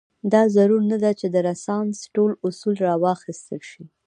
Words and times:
دا 0.33 0.41
ضرور 0.55 0.81
نه 0.91 0.97
ده 1.03 1.11
چې 1.19 1.27
د 1.33 1.35
رنسانس 1.47 1.97
ټول 2.15 2.31
اصول 2.47 2.75
راواخیستل 2.87 3.61
شي. 3.69 3.83